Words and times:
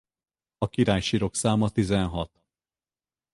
A 0.57 0.69
királysírok 0.69 1.35
száma 1.35 1.69
tizenhat. 1.69 2.41